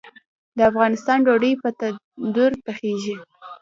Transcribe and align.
د 0.57 0.59
افغانستان 0.71 1.17
ډوډۍ 1.25 1.53
په 1.61 1.69
تندور 1.79 2.51
پخیږي 2.65 3.15